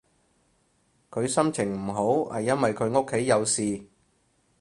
[1.11, 2.03] 佢心情唔好
[2.35, 3.85] 係因為佢屋企有事